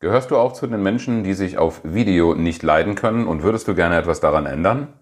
Gehörst 0.00 0.30
du 0.30 0.36
auch 0.36 0.52
zu 0.52 0.68
den 0.68 0.80
Menschen, 0.80 1.24
die 1.24 1.34
sich 1.34 1.58
auf 1.58 1.80
Video 1.82 2.36
nicht 2.36 2.62
leiden 2.62 2.94
können 2.94 3.26
und 3.26 3.42
würdest 3.42 3.66
du 3.66 3.74
gerne 3.74 3.96
etwas 3.96 4.20
daran 4.20 4.46
ändern? 4.46 4.92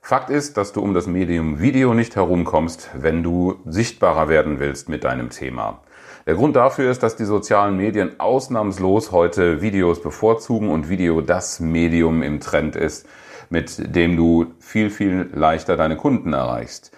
Fakt 0.00 0.30
ist, 0.30 0.56
dass 0.56 0.72
du 0.72 0.80
um 0.80 0.94
das 0.94 1.08
Medium 1.08 1.60
Video 1.60 1.92
nicht 1.92 2.14
herumkommst, 2.14 2.90
wenn 2.94 3.24
du 3.24 3.56
sichtbarer 3.64 4.28
werden 4.28 4.60
willst 4.60 4.88
mit 4.88 5.02
deinem 5.02 5.30
Thema. 5.30 5.80
Der 6.24 6.36
Grund 6.36 6.54
dafür 6.54 6.88
ist, 6.88 7.02
dass 7.02 7.16
die 7.16 7.24
sozialen 7.24 7.76
Medien 7.76 8.20
ausnahmslos 8.20 9.10
heute 9.10 9.60
Videos 9.60 10.00
bevorzugen 10.00 10.68
und 10.70 10.88
Video 10.88 11.20
das 11.20 11.58
Medium 11.58 12.22
im 12.22 12.38
Trend 12.38 12.76
ist, 12.76 13.08
mit 13.50 13.96
dem 13.96 14.16
du 14.16 14.52
viel, 14.60 14.90
viel 14.90 15.30
leichter 15.34 15.76
deine 15.76 15.96
Kunden 15.96 16.32
erreichst. 16.32 16.92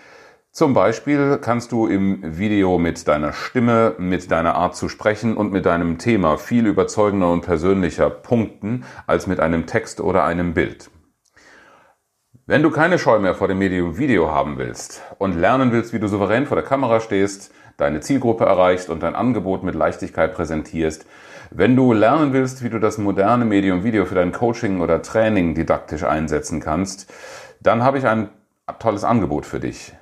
Zum 0.56 0.72
Beispiel 0.72 1.38
kannst 1.42 1.72
du 1.72 1.88
im 1.88 2.38
Video 2.38 2.78
mit 2.78 3.08
deiner 3.08 3.32
Stimme, 3.32 3.96
mit 3.98 4.30
deiner 4.30 4.54
Art 4.54 4.76
zu 4.76 4.88
sprechen 4.88 5.36
und 5.36 5.50
mit 5.50 5.66
deinem 5.66 5.98
Thema 5.98 6.38
viel 6.38 6.68
überzeugender 6.68 7.32
und 7.32 7.40
persönlicher 7.40 8.08
punkten 8.08 8.84
als 9.08 9.26
mit 9.26 9.40
einem 9.40 9.66
Text 9.66 10.00
oder 10.00 10.22
einem 10.22 10.54
Bild. 10.54 10.92
Wenn 12.46 12.62
du 12.62 12.70
keine 12.70 13.00
Scheu 13.00 13.18
mehr 13.18 13.34
vor 13.34 13.48
dem 13.48 13.58
Medium 13.58 13.98
Video 13.98 14.30
haben 14.30 14.56
willst 14.56 15.02
und 15.18 15.36
lernen 15.36 15.72
willst, 15.72 15.92
wie 15.92 15.98
du 15.98 16.06
souverän 16.06 16.46
vor 16.46 16.54
der 16.54 16.64
Kamera 16.64 17.00
stehst, 17.00 17.52
deine 17.76 17.98
Zielgruppe 17.98 18.44
erreichst 18.44 18.90
und 18.90 19.02
dein 19.02 19.16
Angebot 19.16 19.64
mit 19.64 19.74
Leichtigkeit 19.74 20.36
präsentierst, 20.36 21.04
wenn 21.50 21.74
du 21.74 21.92
lernen 21.92 22.32
willst, 22.32 22.62
wie 22.62 22.70
du 22.70 22.78
das 22.78 22.96
moderne 22.96 23.44
Medium 23.44 23.82
Video 23.82 24.06
für 24.06 24.14
dein 24.14 24.30
Coaching 24.30 24.82
oder 24.82 25.02
Training 25.02 25.56
didaktisch 25.56 26.04
einsetzen 26.04 26.60
kannst, 26.60 27.12
dann 27.60 27.82
habe 27.82 27.98
ich 27.98 28.06
ein 28.06 28.28
tolles 28.78 29.02
Angebot 29.02 29.46
für 29.46 29.58
dich. 29.58 29.94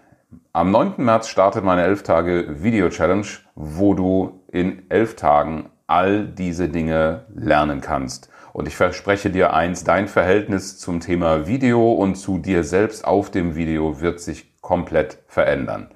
Am 0.52 0.70
9. 0.70 0.94
März 0.98 1.28
startet 1.28 1.64
meine 1.64 1.82
11 1.82 2.02
Tage 2.02 2.62
Video 2.62 2.88
Challenge, 2.88 3.26
wo 3.54 3.94
du 3.94 4.40
in 4.48 4.82
11 4.90 5.16
Tagen 5.16 5.70
all 5.86 6.26
diese 6.26 6.68
Dinge 6.68 7.26
lernen 7.34 7.80
kannst. 7.80 8.30
Und 8.52 8.68
ich 8.68 8.76
verspreche 8.76 9.30
dir 9.30 9.54
eins, 9.54 9.84
dein 9.84 10.08
Verhältnis 10.08 10.78
zum 10.78 11.00
Thema 11.00 11.46
Video 11.46 11.92
und 11.92 12.16
zu 12.16 12.38
dir 12.38 12.64
selbst 12.64 13.04
auf 13.04 13.30
dem 13.30 13.56
Video 13.56 14.00
wird 14.00 14.20
sich 14.20 14.60
komplett 14.60 15.18
verändern. 15.26 15.88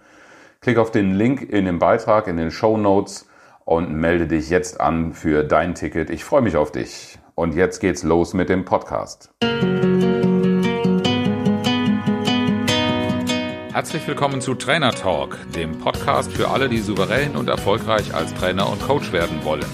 Klick 0.61 0.78
auf 0.78 0.91
den 0.91 1.14
Link 1.14 1.42
in 1.42 1.66
dem 1.66 1.78
Beitrag, 1.78 2.27
in 2.27 2.36
den 2.36 2.50
Show 2.50 2.77
Notes 2.77 3.28
und 3.64 3.92
melde 3.92 4.27
dich 4.27 4.48
jetzt 4.48 4.80
an 4.80 5.12
für 5.12 5.44
dein 5.44 5.74
Ticket. 5.74 6.08
Ich 6.11 6.24
freue 6.24 6.42
mich 6.42 6.56
auf 6.56 6.72
dich. 6.72 7.18
Und 7.34 7.55
jetzt 7.55 7.80
geht's 7.80 8.02
los 8.02 8.33
mit 8.33 8.48
dem 8.48 8.64
Podcast. 8.64 9.30
Herzlich 13.77 14.08
willkommen 14.08 14.41
zu 14.41 14.55
Trainer 14.55 14.91
Talk, 14.91 15.36
dem 15.55 15.78
Podcast 15.78 16.32
für 16.32 16.48
alle, 16.48 16.70
die 16.70 16.78
souverän 16.78 17.36
und 17.36 17.50
erfolgreich 17.50 18.14
als 18.14 18.33
Trainer 18.33 18.70
und 18.70 18.80
Coach 18.80 19.12
werden 19.12 19.44
wollen. 19.44 19.66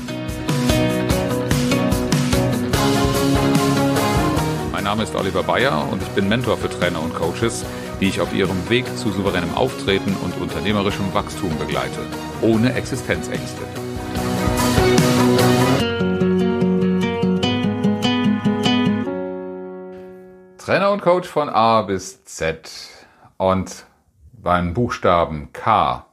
Mein 4.72 4.82
Name 4.82 5.04
ist 5.04 5.14
Oliver 5.14 5.44
Bayer 5.44 5.88
und 5.88 6.02
ich 6.02 6.08
bin 6.08 6.28
Mentor 6.28 6.56
für 6.56 6.68
Trainer 6.68 7.00
und 7.00 7.14
Coaches, 7.14 7.64
die 8.00 8.08
ich 8.08 8.20
auf 8.20 8.34
ihrem 8.34 8.68
Weg 8.68 8.86
zu 8.98 9.12
souveränem 9.12 9.54
Auftreten 9.54 10.16
und 10.24 10.36
unternehmerischem 10.36 11.14
Wachstum 11.14 11.56
begleite, 11.56 12.00
ohne 12.40 12.74
Existenzängste. 12.74 13.62
Trainer 20.58 20.90
und 20.90 21.02
Coach 21.02 21.28
von 21.28 21.48
A 21.48 21.82
bis 21.82 22.24
Z. 22.24 22.68
Und 23.36 23.86
beim 24.42 24.74
Buchstaben 24.74 25.52
K 25.52 26.04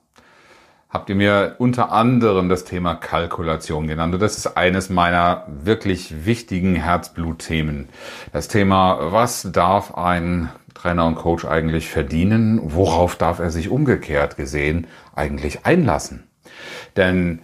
habt 0.89 1.09
ihr 1.09 1.15
mir 1.15 1.55
unter 1.59 1.91
anderem 1.91 2.49
das 2.49 2.63
Thema 2.63 2.95
Kalkulation 2.95 3.87
genannt. 3.87 4.13
Und 4.13 4.21
das 4.21 4.37
ist 4.37 4.57
eines 4.57 4.89
meiner 4.89 5.45
wirklich 5.47 6.25
wichtigen 6.25 6.75
Herzblutthemen. 6.75 7.89
Das 8.33 8.47
Thema, 8.47 9.11
was 9.11 9.51
darf 9.51 9.95
ein 9.95 10.49
Trainer 10.73 11.05
und 11.05 11.15
Coach 11.15 11.45
eigentlich 11.45 11.89
verdienen? 11.89 12.59
Worauf 12.63 13.15
darf 13.15 13.39
er 13.39 13.51
sich 13.51 13.69
umgekehrt 13.69 14.35
gesehen 14.35 14.87
eigentlich 15.15 15.65
einlassen? 15.65 16.27
Denn 16.95 17.41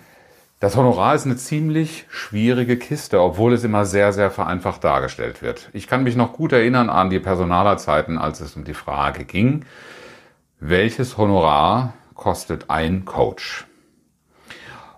das 0.60 0.76
Honorar 0.76 1.14
ist 1.14 1.26
eine 1.26 1.36
ziemlich 1.36 2.06
schwierige 2.10 2.78
Kiste, 2.78 3.22
obwohl 3.22 3.54
es 3.54 3.64
immer 3.64 3.86
sehr, 3.86 4.14
sehr 4.14 4.32
vereinfacht 4.32 4.84
dargestellt 4.84 5.44
wird. 5.44 5.70
Ich 5.74 5.88
kann 5.88 6.04
mich 6.04 6.16
noch 6.16 6.34
gut 6.34 6.54
erinnern 6.54 6.90
an 6.90 7.12
die 7.12 7.20
Personalerzeiten, 7.20 8.18
als 8.18 8.40
es 8.40 8.56
um 8.56 8.64
die 8.64 8.74
Frage 8.74 9.26
ging, 9.26 9.66
welches 10.60 11.18
Honorar 11.18 11.94
kostet 12.14 12.70
ein 12.70 13.06
Coach? 13.06 13.66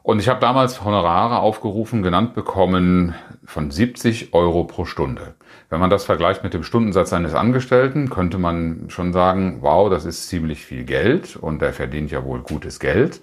Und 0.03 0.19
ich 0.19 0.29
habe 0.29 0.39
damals 0.39 0.85
Honorare 0.85 1.39
aufgerufen, 1.39 2.01
genannt 2.01 2.33
bekommen 2.33 3.13
von 3.43 3.71
70 3.71 4.33
Euro 4.33 4.63
pro 4.63 4.85
Stunde. 4.85 5.35
Wenn 5.69 5.81
man 5.81 5.89
das 5.89 6.05
vergleicht 6.05 6.43
mit 6.43 6.53
dem 6.53 6.63
Stundensatz 6.63 7.11
eines 7.11 7.33
Angestellten, 7.33 8.09
könnte 8.09 8.37
man 8.37 8.85
schon 8.89 9.11
sagen, 9.11 9.57
wow, 9.61 9.89
das 9.89 10.05
ist 10.05 10.29
ziemlich 10.29 10.65
viel 10.65 10.85
Geld 10.85 11.35
und 11.35 11.61
der 11.61 11.73
verdient 11.73 12.11
ja 12.11 12.23
wohl 12.23 12.39
gutes 12.39 12.79
Geld. 12.79 13.19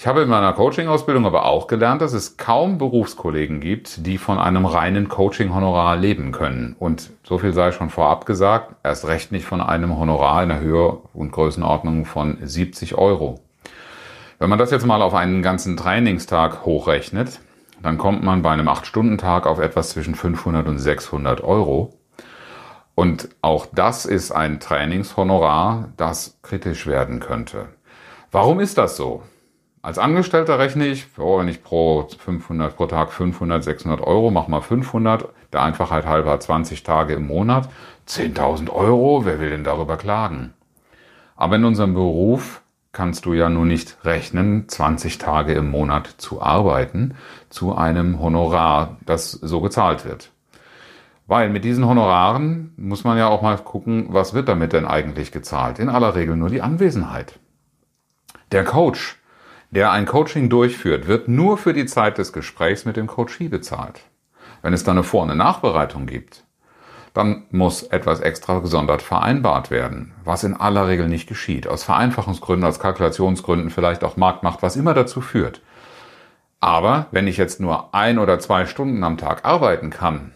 Ich 0.00 0.06
habe 0.06 0.22
in 0.22 0.28
meiner 0.28 0.52
Coaching-Ausbildung 0.52 1.26
aber 1.26 1.44
auch 1.44 1.66
gelernt, 1.66 2.02
dass 2.02 2.12
es 2.12 2.36
kaum 2.36 2.78
Berufskollegen 2.78 3.58
gibt, 3.58 4.06
die 4.06 4.16
von 4.16 4.38
einem 4.38 4.64
reinen 4.64 5.08
Coaching-Honorar 5.08 5.96
leben 5.96 6.30
können. 6.30 6.76
Und 6.78 7.10
so 7.24 7.38
viel 7.38 7.52
sei 7.52 7.72
schon 7.72 7.90
vorab 7.90 8.24
gesagt, 8.24 8.76
erst 8.84 9.08
recht 9.08 9.32
nicht 9.32 9.44
von 9.44 9.60
einem 9.60 9.98
Honorar 9.98 10.44
in 10.44 10.50
der 10.50 10.60
Höhe 10.60 10.98
und 11.14 11.32
Größenordnung 11.32 12.04
von 12.04 12.38
70 12.40 12.94
Euro. 12.94 13.40
Wenn 14.38 14.48
man 14.48 14.60
das 14.60 14.70
jetzt 14.70 14.86
mal 14.86 15.02
auf 15.02 15.14
einen 15.14 15.42
ganzen 15.42 15.76
Trainingstag 15.76 16.64
hochrechnet, 16.64 17.40
dann 17.82 17.98
kommt 17.98 18.22
man 18.22 18.42
bei 18.42 18.52
einem 18.52 18.68
8-Stunden-Tag 18.68 19.48
auf 19.48 19.58
etwas 19.58 19.90
zwischen 19.90 20.14
500 20.14 20.68
und 20.68 20.78
600 20.78 21.42
Euro. 21.42 21.98
Und 22.94 23.30
auch 23.42 23.66
das 23.66 24.06
ist 24.06 24.30
ein 24.30 24.60
Trainingshonorar, 24.60 25.88
das 25.96 26.38
kritisch 26.42 26.86
werden 26.86 27.18
könnte. 27.18 27.66
Warum 28.30 28.60
ist 28.60 28.78
das 28.78 28.96
so? 28.96 29.24
Als 29.80 29.98
Angestellter 29.98 30.58
rechne 30.58 30.86
ich, 30.86 31.06
oh, 31.18 31.38
wenn 31.38 31.46
ich 31.46 31.62
pro 31.62 32.08
500, 32.18 32.76
pro 32.76 32.86
Tag 32.86 33.12
500, 33.12 33.62
600 33.62 34.00
Euro, 34.00 34.30
mach 34.30 34.48
mal 34.48 34.60
500, 34.60 35.28
der 35.52 35.62
Einfachheit 35.62 36.04
halber 36.04 36.38
20 36.38 36.82
Tage 36.82 37.14
im 37.14 37.28
Monat, 37.28 37.68
10.000 38.08 38.70
Euro, 38.70 39.24
wer 39.24 39.38
will 39.38 39.50
denn 39.50 39.62
darüber 39.62 39.96
klagen? 39.96 40.52
Aber 41.36 41.56
in 41.56 41.64
unserem 41.64 41.94
Beruf 41.94 42.62
kannst 42.90 43.24
du 43.24 43.34
ja 43.34 43.48
nun 43.48 43.68
nicht 43.68 44.04
rechnen, 44.04 44.68
20 44.68 45.18
Tage 45.18 45.52
im 45.52 45.70
Monat 45.70 46.08
zu 46.18 46.42
arbeiten 46.42 47.14
zu 47.48 47.76
einem 47.76 48.20
Honorar, 48.20 48.96
das 49.06 49.30
so 49.30 49.60
gezahlt 49.60 50.04
wird. 50.04 50.32
Weil 51.28 51.50
mit 51.50 51.62
diesen 51.62 51.86
Honoraren 51.86 52.72
muss 52.76 53.04
man 53.04 53.18
ja 53.18 53.28
auch 53.28 53.42
mal 53.42 53.56
gucken, 53.58 54.06
was 54.08 54.34
wird 54.34 54.48
damit 54.48 54.72
denn 54.72 54.86
eigentlich 54.86 55.30
gezahlt? 55.30 55.78
In 55.78 55.88
aller 55.90 56.16
Regel 56.16 56.36
nur 56.36 56.48
die 56.48 56.62
Anwesenheit. 56.62 57.38
Der 58.50 58.64
Coach 58.64 59.17
der 59.70 59.92
ein 59.92 60.06
Coaching 60.06 60.48
durchführt, 60.48 61.06
wird 61.06 61.28
nur 61.28 61.58
für 61.58 61.72
die 61.72 61.86
Zeit 61.86 62.18
des 62.18 62.32
Gesprächs 62.32 62.84
mit 62.84 62.96
dem 62.96 63.06
Coachee 63.06 63.48
bezahlt. 63.48 64.00
Wenn 64.62 64.72
es 64.72 64.84
dann 64.84 64.96
eine 64.96 65.04
Vor- 65.04 65.22
und 65.22 65.30
eine 65.30 65.38
Nachbereitung 65.38 66.06
gibt, 66.06 66.44
dann 67.14 67.44
muss 67.50 67.82
etwas 67.82 68.20
extra 68.20 68.60
gesondert 68.60 69.02
vereinbart 69.02 69.70
werden, 69.70 70.12
was 70.24 70.44
in 70.44 70.54
aller 70.54 70.88
Regel 70.88 71.08
nicht 71.08 71.28
geschieht. 71.28 71.66
Aus 71.66 71.84
Vereinfachungsgründen, 71.84 72.68
aus 72.68 72.80
Kalkulationsgründen, 72.80 73.70
vielleicht 73.70 74.04
auch 74.04 74.16
Marktmacht, 74.16 74.62
was 74.62 74.76
immer 74.76 74.94
dazu 74.94 75.20
führt. 75.20 75.60
Aber 76.60 77.06
wenn 77.10 77.26
ich 77.26 77.36
jetzt 77.36 77.60
nur 77.60 77.94
ein 77.94 78.18
oder 78.18 78.38
zwei 78.38 78.66
Stunden 78.66 79.02
am 79.04 79.16
Tag 79.16 79.44
arbeiten 79.44 79.90
kann, 79.90 80.32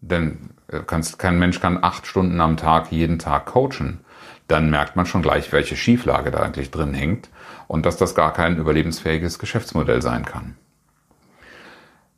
denn 0.00 0.50
äh, 0.68 0.80
kein 0.80 1.38
Mensch 1.38 1.60
kann 1.60 1.82
acht 1.82 2.06
Stunden 2.06 2.40
am 2.40 2.56
Tag 2.56 2.90
jeden 2.90 3.18
Tag 3.18 3.46
coachen, 3.46 4.00
dann 4.48 4.70
merkt 4.70 4.96
man 4.96 5.06
schon 5.06 5.22
gleich, 5.22 5.52
welche 5.52 5.76
Schieflage 5.76 6.30
da 6.30 6.40
eigentlich 6.40 6.70
drin 6.70 6.94
hängt 6.94 7.28
und 7.70 7.86
dass 7.86 7.96
das 7.96 8.16
gar 8.16 8.32
kein 8.32 8.56
überlebensfähiges 8.56 9.38
Geschäftsmodell 9.38 10.02
sein 10.02 10.24
kann. 10.24 10.56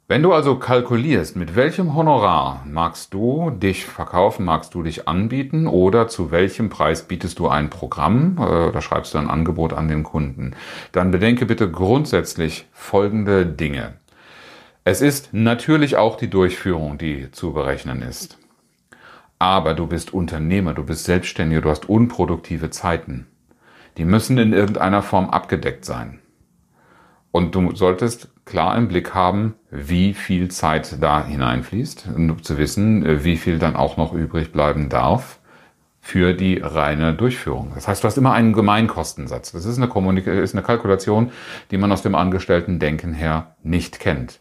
Wenn 0.09 0.23
du 0.23 0.33
also 0.33 0.57
kalkulierst, 0.57 1.37
mit 1.37 1.55
welchem 1.57 1.95
Honorar 1.95 2.65
magst 2.67 3.13
du 3.13 3.51
dich 3.51 3.85
verkaufen, 3.85 4.47
magst 4.47 4.73
du 4.73 4.83
dich 4.83 5.09
anbieten 5.09 5.67
oder 5.67 6.09
zu 6.09 6.31
welchem 6.31 6.71
Preis 6.71 7.03
bietest 7.03 7.39
du 7.39 7.49
ein 7.49 7.69
Programm 7.69 8.39
äh, 8.39 8.69
oder 8.69 8.81
schreibst 8.81 9.13
du 9.13 9.19
ein 9.19 9.29
Angebot 9.29 9.75
an 9.75 9.89
den 9.89 10.05
Kunden, 10.05 10.57
dann 10.91 11.11
bedenke 11.11 11.45
bitte 11.45 11.71
grundsätzlich 11.71 12.67
folgende 12.73 13.45
Dinge. 13.45 13.93
Es 14.85 15.03
ist 15.03 15.35
natürlich 15.35 15.99
auch 15.99 16.17
die 16.17 16.31
Durchführung, 16.31 16.97
die 16.97 17.31
zu 17.31 17.53
berechnen 17.53 18.01
ist. 18.01 18.39
Aber 19.39 19.75
du 19.75 19.87
bist 19.87 20.15
Unternehmer, 20.15 20.73
du 20.73 20.85
bist 20.85 21.05
Selbstständiger, 21.05 21.61
du 21.61 21.69
hast 21.69 21.91
unproduktive 21.91 22.71
Zeiten. 22.71 23.27
Die 23.97 24.05
müssen 24.05 24.39
in 24.39 24.53
irgendeiner 24.53 25.03
Form 25.03 25.31
abgedeckt 25.31 25.85
sein. 25.85 26.21
Und 27.31 27.55
du 27.55 27.75
solltest 27.75 28.29
klar 28.45 28.77
im 28.77 28.89
Blick 28.89 29.15
haben, 29.15 29.55
wie 29.71 30.13
viel 30.13 30.51
Zeit 30.51 31.03
da 31.03 31.25
hineinfließt, 31.25 32.09
um 32.15 32.43
zu 32.43 32.59
wissen, 32.59 33.25
wie 33.25 33.37
viel 33.37 33.59
dann 33.59 33.75
auch 33.75 33.97
noch 33.97 34.13
übrig 34.13 34.53
bleiben 34.53 34.89
darf 34.89 35.39
für 36.01 36.35
die 36.35 36.59
reine 36.59 37.15
Durchführung. 37.15 37.73
Das 37.75 37.87
heißt, 37.87 38.03
du 38.03 38.09
hast 38.09 38.19
immer 38.19 38.33
einen 38.33 38.53
Gemeinkostensatz. 38.53 39.53
Das 39.53 39.65
ist 39.65 39.77
eine, 39.79 39.89
Kommunik 39.89 40.27
ist 40.27 40.53
eine 40.53 40.63
Kalkulation, 40.63 41.31
die 41.71 41.79
man 41.79 41.93
aus 41.93 42.03
dem 42.03 42.15
Angestellten-Denken 42.15 43.15
her 43.15 43.55
nicht 43.63 44.01
kennt. 44.01 44.41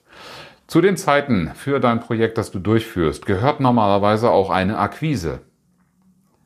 Zu 0.65 0.81
den 0.81 0.97
Zeiten 0.97 1.51
für 1.54 1.80
dein 1.80 2.00
Projekt, 2.00 2.38
das 2.38 2.50
du 2.50 2.59
durchführst, 2.59 3.25
gehört 3.25 3.59
normalerweise 3.59 4.31
auch 4.31 4.50
eine 4.50 4.80
Akquise. 4.80 5.42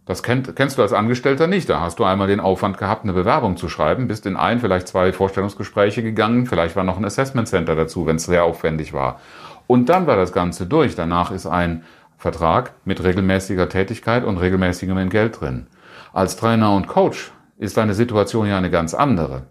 Das 0.06 0.22
kennt, 0.22 0.56
kennst 0.56 0.78
du 0.78 0.84
als 0.84 0.94
Angestellter 0.94 1.48
nicht. 1.48 1.68
Da 1.68 1.80
hast 1.80 1.98
du 1.98 2.04
einmal 2.04 2.28
den 2.28 2.40
Aufwand 2.40 2.78
gehabt, 2.78 3.04
eine 3.04 3.14
Bewerbung 3.14 3.58
zu 3.58 3.70
schreiben, 3.70 4.08
bist 4.08 4.26
in 4.28 4.36
ein, 4.36 4.60
vielleicht 4.60 4.88
zwei 4.88 5.12
Vorstellungsgespräche 5.12 6.04
gegangen, 6.04 6.46
vielleicht 6.46 6.76
war 6.76 6.84
noch 6.84 6.98
ein 6.98 7.06
Assessment 7.06 7.48
Center 7.48 7.76
dazu, 7.76 8.06
wenn 8.06 8.18
es 8.18 8.26
sehr 8.26 8.44
aufwendig 8.44 8.94
war. 8.94 9.20
Und 9.68 9.90
dann 9.90 10.06
war 10.06 10.16
das 10.16 10.32
Ganze 10.32 10.68
durch. 10.68 10.96
Danach 10.96 11.32
ist 11.32 11.48
ein 11.48 11.84
Vertrag 12.18 12.74
mit 12.86 13.04
regelmäßiger 13.04 13.68
Tätigkeit 13.68 14.24
und 14.24 14.38
regelmäßigem 14.38 14.98
Entgelt 14.98 15.42
drin. 15.42 15.68
Als 16.14 16.36
Trainer 16.38 16.74
und 16.74 16.88
Coach 16.88 17.32
ist 17.58 17.78
deine 17.78 17.96
Situation 17.96 18.48
ja 18.48 18.58
eine 18.58 18.70
ganz 18.70 18.94
andere. 18.94 19.48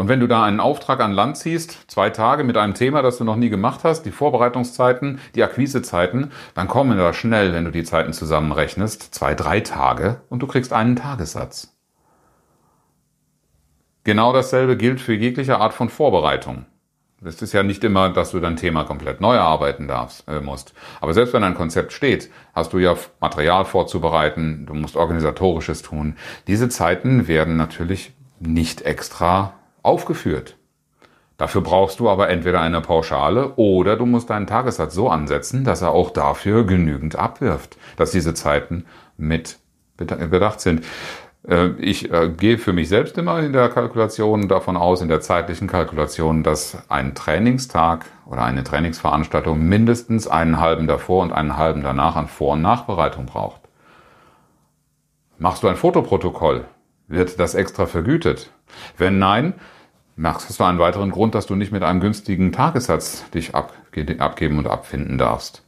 Und 0.00 0.08
wenn 0.08 0.20
du 0.20 0.26
da 0.26 0.44
einen 0.44 0.60
Auftrag 0.60 1.00
an 1.00 1.12
Land 1.12 1.36
ziehst, 1.36 1.90
zwei 1.90 2.08
Tage 2.08 2.42
mit 2.42 2.56
einem 2.56 2.72
Thema, 2.72 3.02
das 3.02 3.18
du 3.18 3.24
noch 3.24 3.36
nie 3.36 3.50
gemacht 3.50 3.80
hast, 3.84 4.04
die 4.04 4.10
Vorbereitungszeiten, 4.10 5.20
die 5.34 5.42
Akquisezeiten, 5.42 6.32
dann 6.54 6.68
kommen 6.68 6.96
da 6.96 7.12
schnell, 7.12 7.52
wenn 7.52 7.66
du 7.66 7.70
die 7.70 7.84
Zeiten 7.84 8.14
zusammenrechnest, 8.14 9.14
zwei, 9.14 9.34
drei 9.34 9.60
Tage 9.60 10.22
und 10.30 10.40
du 10.40 10.46
kriegst 10.46 10.72
einen 10.72 10.96
Tagessatz. 10.96 11.76
Genau 14.02 14.32
dasselbe 14.32 14.78
gilt 14.78 15.02
für 15.02 15.12
jegliche 15.12 15.58
Art 15.58 15.74
von 15.74 15.90
Vorbereitung. 15.90 16.64
Das 17.20 17.42
ist 17.42 17.52
ja 17.52 17.62
nicht 17.62 17.84
immer, 17.84 18.08
dass 18.08 18.30
du 18.30 18.40
dein 18.40 18.56
Thema 18.56 18.84
komplett 18.84 19.20
neu 19.20 19.34
erarbeiten 19.34 19.86
darfst, 19.86 20.26
äh, 20.28 20.40
musst. 20.40 20.72
Aber 21.02 21.12
selbst 21.12 21.34
wenn 21.34 21.44
ein 21.44 21.54
Konzept 21.54 21.92
steht, 21.92 22.30
hast 22.54 22.72
du 22.72 22.78
ja 22.78 22.96
Material 23.20 23.66
vorzubereiten, 23.66 24.64
du 24.64 24.72
musst 24.72 24.96
organisatorisches 24.96 25.82
tun. 25.82 26.16
Diese 26.46 26.70
Zeiten 26.70 27.28
werden 27.28 27.58
natürlich 27.58 28.14
nicht 28.38 28.80
extra 28.80 29.59
aufgeführt. 29.82 30.56
Dafür 31.36 31.62
brauchst 31.62 32.00
du 32.00 32.10
aber 32.10 32.28
entweder 32.28 32.60
eine 32.60 32.82
Pauschale 32.82 33.54
oder 33.56 33.96
du 33.96 34.04
musst 34.04 34.28
deinen 34.28 34.46
Tagessatz 34.46 34.94
so 34.94 35.08
ansetzen, 35.08 35.64
dass 35.64 35.80
er 35.80 35.92
auch 35.92 36.10
dafür 36.10 36.66
genügend 36.66 37.16
abwirft, 37.16 37.78
dass 37.96 38.10
diese 38.10 38.34
Zeiten 38.34 38.84
mit 39.16 39.58
bedacht 39.96 40.60
sind. 40.60 40.84
Äh, 41.48 41.70
ich 41.78 42.12
äh, 42.12 42.28
gehe 42.28 42.58
für 42.58 42.72
mich 42.72 42.88
selbst 42.88 43.16
immer 43.18 43.40
in 43.40 43.52
der 43.52 43.68
Kalkulation 43.68 44.48
davon 44.48 44.76
aus, 44.76 45.00
in 45.00 45.08
der 45.08 45.20
zeitlichen 45.20 45.68
Kalkulation, 45.68 46.42
dass 46.42 46.76
ein 46.90 47.14
Trainingstag 47.14 48.04
oder 48.26 48.44
eine 48.44 48.64
Trainingsveranstaltung 48.64 49.60
mindestens 49.60 50.28
einen 50.28 50.60
halben 50.60 50.86
davor 50.86 51.22
und 51.22 51.32
einen 51.32 51.56
halben 51.56 51.82
danach 51.82 52.16
an 52.16 52.28
Vor- 52.28 52.52
und 52.52 52.62
Nachbereitung 52.62 53.26
braucht. 53.26 53.60
Machst 55.38 55.62
du 55.62 55.68
ein 55.68 55.76
Fotoprotokoll, 55.76 56.66
wird 57.10 57.38
das 57.38 57.54
extra 57.54 57.86
vergütet? 57.86 58.50
Wenn 58.96 59.18
nein, 59.18 59.54
machst 60.16 60.58
du 60.58 60.64
einen 60.64 60.78
weiteren 60.78 61.10
Grund, 61.10 61.34
dass 61.34 61.46
du 61.46 61.54
nicht 61.56 61.72
mit 61.72 61.82
einem 61.82 62.00
günstigen 62.00 62.52
Tagessatz 62.52 63.28
dich 63.30 63.54
abgeben 63.54 64.58
und 64.58 64.66
abfinden 64.66 65.18
darfst. 65.18 65.64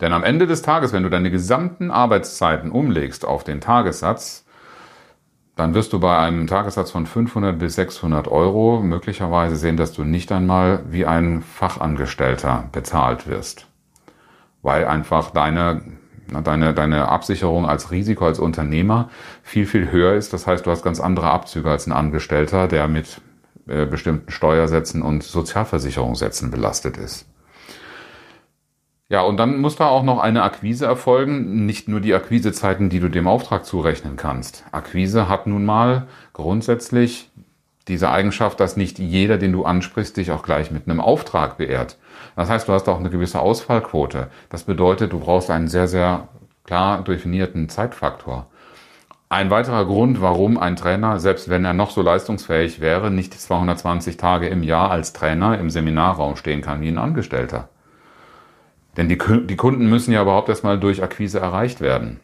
Denn 0.00 0.12
am 0.12 0.24
Ende 0.24 0.46
des 0.46 0.62
Tages, 0.62 0.92
wenn 0.92 1.02
du 1.02 1.10
deine 1.10 1.30
gesamten 1.30 1.90
Arbeitszeiten 1.90 2.70
umlegst 2.70 3.24
auf 3.24 3.44
den 3.44 3.60
Tagessatz, 3.60 4.44
dann 5.56 5.74
wirst 5.74 5.92
du 5.92 5.98
bei 5.98 6.16
einem 6.16 6.46
Tagessatz 6.46 6.92
von 6.92 7.06
500 7.06 7.58
bis 7.58 7.74
600 7.74 8.28
Euro 8.28 8.80
möglicherweise 8.80 9.56
sehen, 9.56 9.76
dass 9.76 9.92
du 9.92 10.04
nicht 10.04 10.30
einmal 10.30 10.84
wie 10.88 11.04
ein 11.04 11.42
Fachangestellter 11.42 12.68
bezahlt 12.70 13.26
wirst. 13.26 13.66
Weil 14.62 14.84
einfach 14.84 15.30
deine 15.32 15.82
deine, 16.28 16.74
deine 16.74 17.08
Absicherung 17.08 17.66
als 17.66 17.90
Risiko 17.90 18.26
als 18.26 18.38
Unternehmer 18.38 19.10
viel, 19.42 19.66
viel 19.66 19.90
höher 19.90 20.14
ist. 20.14 20.32
Das 20.32 20.46
heißt, 20.46 20.66
du 20.66 20.70
hast 20.70 20.82
ganz 20.82 21.00
andere 21.00 21.30
Abzüge 21.30 21.70
als 21.70 21.86
ein 21.86 21.92
Angestellter, 21.92 22.68
der 22.68 22.88
mit 22.88 23.20
äh, 23.66 23.86
bestimmten 23.86 24.30
Steuersätzen 24.30 25.02
und 25.02 25.22
Sozialversicherungssätzen 25.22 26.50
belastet 26.50 26.96
ist. 26.96 27.26
Ja, 29.10 29.22
und 29.22 29.38
dann 29.38 29.58
muss 29.60 29.76
da 29.76 29.86
auch 29.86 30.02
noch 30.02 30.18
eine 30.18 30.42
Akquise 30.42 30.84
erfolgen, 30.84 31.64
nicht 31.64 31.88
nur 31.88 32.00
die 32.00 32.12
Akquisezeiten, 32.12 32.90
die 32.90 33.00
du 33.00 33.08
dem 33.08 33.26
Auftrag 33.26 33.64
zurechnen 33.64 34.16
kannst. 34.16 34.64
Akquise 34.70 35.30
hat 35.30 35.46
nun 35.46 35.64
mal 35.64 36.08
grundsätzlich 36.34 37.30
diese 37.88 38.10
Eigenschaft, 38.10 38.60
dass 38.60 38.76
nicht 38.76 38.98
jeder, 38.98 39.38
den 39.38 39.52
du 39.52 39.64
ansprichst, 39.64 40.16
dich 40.16 40.30
auch 40.30 40.42
gleich 40.42 40.70
mit 40.70 40.88
einem 40.88 41.00
Auftrag 41.00 41.56
beehrt. 41.56 41.96
Das 42.36 42.48
heißt, 42.48 42.68
du 42.68 42.72
hast 42.72 42.88
auch 42.88 43.00
eine 43.00 43.10
gewisse 43.10 43.40
Ausfallquote. 43.40 44.28
Das 44.50 44.64
bedeutet, 44.64 45.12
du 45.12 45.20
brauchst 45.20 45.50
einen 45.50 45.68
sehr, 45.68 45.88
sehr 45.88 46.28
klar 46.64 47.02
definierten 47.02 47.68
Zeitfaktor. 47.68 48.46
Ein 49.30 49.50
weiterer 49.50 49.84
Grund, 49.84 50.22
warum 50.22 50.56
ein 50.56 50.76
Trainer, 50.76 51.20
selbst 51.20 51.50
wenn 51.50 51.64
er 51.64 51.74
noch 51.74 51.90
so 51.90 52.00
leistungsfähig 52.00 52.80
wäre, 52.80 53.10
nicht 53.10 53.38
220 53.38 54.16
Tage 54.16 54.48
im 54.48 54.62
Jahr 54.62 54.90
als 54.90 55.12
Trainer 55.12 55.58
im 55.58 55.68
Seminarraum 55.68 56.36
stehen 56.36 56.62
kann 56.62 56.80
wie 56.80 56.88
ein 56.88 56.96
Angestellter. 56.96 57.68
Denn 58.96 59.08
die, 59.08 59.18
die 59.18 59.56
Kunden 59.56 59.88
müssen 59.88 60.12
ja 60.12 60.22
überhaupt 60.22 60.48
erstmal 60.48 60.80
durch 60.80 61.02
Akquise 61.02 61.40
erreicht 61.40 61.80
werden. 61.80 62.20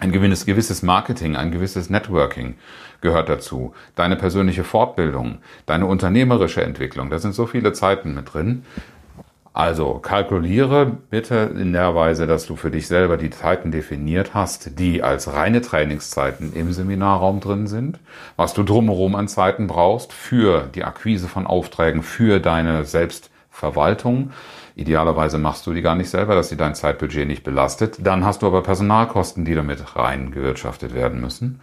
Ein 0.00 0.12
gewisses, 0.12 0.46
gewisses 0.46 0.82
Marketing, 0.82 1.34
ein 1.34 1.50
gewisses 1.50 1.90
Networking 1.90 2.54
gehört 3.00 3.28
dazu. 3.28 3.74
Deine 3.96 4.14
persönliche 4.14 4.62
Fortbildung, 4.62 5.38
deine 5.66 5.86
unternehmerische 5.86 6.62
Entwicklung, 6.62 7.10
da 7.10 7.18
sind 7.18 7.34
so 7.34 7.46
viele 7.46 7.72
Zeiten 7.72 8.14
mit 8.14 8.32
drin. 8.32 8.64
Also 9.52 9.94
kalkuliere 9.94 10.86
bitte 10.86 11.52
in 11.58 11.72
der 11.72 11.96
Weise, 11.96 12.28
dass 12.28 12.46
du 12.46 12.54
für 12.54 12.70
dich 12.70 12.86
selber 12.86 13.16
die 13.16 13.30
Zeiten 13.30 13.72
definiert 13.72 14.32
hast, 14.34 14.78
die 14.78 15.02
als 15.02 15.32
reine 15.32 15.60
Trainingszeiten 15.62 16.52
im 16.52 16.72
Seminarraum 16.72 17.40
drin 17.40 17.66
sind, 17.66 17.98
was 18.36 18.54
du 18.54 18.62
drumherum 18.62 19.16
an 19.16 19.26
Zeiten 19.26 19.66
brauchst 19.66 20.12
für 20.12 20.68
die 20.76 20.84
Akquise 20.84 21.26
von 21.26 21.44
Aufträgen, 21.44 22.04
für 22.04 22.38
deine 22.38 22.84
Selbstverwaltung. 22.84 24.30
Idealerweise 24.78 25.38
machst 25.38 25.66
du 25.66 25.74
die 25.74 25.82
gar 25.82 25.96
nicht 25.96 26.08
selber, 26.08 26.36
dass 26.36 26.50
sie 26.50 26.56
dein 26.56 26.76
Zeitbudget 26.76 27.26
nicht 27.26 27.42
belastet. 27.42 27.98
Dann 28.00 28.24
hast 28.24 28.42
du 28.42 28.46
aber 28.46 28.62
Personalkosten, 28.62 29.44
die 29.44 29.56
damit 29.56 29.96
reingewirtschaftet 29.96 30.94
werden 30.94 31.20
müssen. 31.20 31.60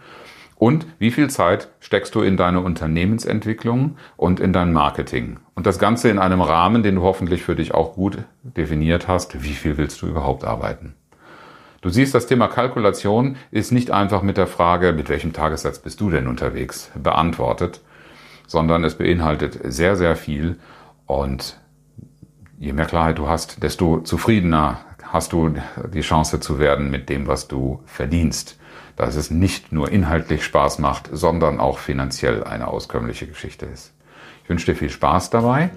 Und 0.54 0.86
wie 0.98 1.10
viel 1.10 1.30
Zeit 1.30 1.68
steckst 1.80 2.14
du 2.14 2.20
in 2.20 2.36
deine 2.36 2.60
Unternehmensentwicklung 2.60 3.96
und 4.18 4.38
in 4.38 4.52
dein 4.52 4.70
Marketing? 4.70 5.38
Und 5.54 5.66
das 5.66 5.78
Ganze 5.78 6.10
in 6.10 6.18
einem 6.18 6.42
Rahmen, 6.42 6.82
den 6.82 6.96
du 6.96 7.02
hoffentlich 7.02 7.42
für 7.42 7.56
dich 7.56 7.72
auch 7.72 7.94
gut 7.94 8.18
definiert 8.42 9.08
hast. 9.08 9.42
Wie 9.42 9.54
viel 9.54 9.78
willst 9.78 10.02
du 10.02 10.08
überhaupt 10.08 10.44
arbeiten? 10.44 10.94
Du 11.80 11.88
siehst, 11.88 12.14
das 12.14 12.26
Thema 12.26 12.48
Kalkulation 12.48 13.36
ist 13.50 13.72
nicht 13.72 13.92
einfach 13.92 14.20
mit 14.20 14.36
der 14.36 14.46
Frage, 14.46 14.92
mit 14.92 15.08
welchem 15.08 15.32
Tagessatz 15.32 15.78
bist 15.78 16.02
du 16.02 16.10
denn 16.10 16.26
unterwegs, 16.26 16.90
beantwortet, 17.02 17.80
sondern 18.46 18.84
es 18.84 18.96
beinhaltet 18.96 19.58
sehr, 19.64 19.96
sehr 19.96 20.16
viel. 20.16 20.58
Und 21.06 21.58
je 22.58 22.72
mehr 22.72 22.86
Klarheit 22.86 23.18
du 23.18 23.28
hast, 23.28 23.62
desto 23.62 24.00
zufriedener 24.00 24.80
hast 25.02 25.32
du 25.32 25.54
die 25.92 26.00
Chance 26.00 26.40
zu 26.40 26.58
werden 26.58 26.90
mit 26.90 27.08
dem, 27.08 27.26
was 27.26 27.48
du 27.48 27.80
verdienst 27.86 28.58
dass 28.96 29.14
es 29.14 29.30
nicht 29.30 29.72
nur 29.72 29.92
inhaltlich 29.92 30.42
Spaß 30.44 30.78
macht, 30.78 31.10
sondern 31.12 31.60
auch 31.60 31.78
finanziell 31.78 32.42
eine 32.42 32.68
auskömmliche 32.68 33.26
Geschichte 33.26 33.66
ist. 33.66 33.92
Ich 34.42 34.48
wünsche 34.50 34.66
dir 34.66 34.76
viel 34.76 34.90
Spaß 34.90 35.30
dabei 35.30 35.70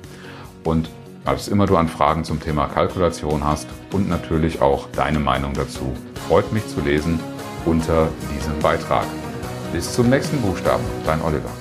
und 0.63 0.89
als 1.25 1.49
immer 1.49 1.65
du 1.65 1.75
an 1.75 1.89
Fragen 1.89 2.23
zum 2.23 2.39
Thema 2.39 2.67
Kalkulation 2.67 3.43
hast 3.43 3.67
und 3.91 4.09
natürlich 4.09 4.61
auch 4.61 4.87
deine 4.91 5.19
Meinung 5.19 5.53
dazu, 5.53 5.95
freut 6.27 6.51
mich 6.53 6.65
zu 6.67 6.79
lesen 6.79 7.19
unter 7.65 8.07
diesem 8.33 8.57
Beitrag. 8.59 9.05
Bis 9.73 9.93
zum 9.93 10.09
nächsten 10.09 10.41
Buchstaben, 10.41 10.83
dein 11.05 11.21
Oliver. 11.21 11.58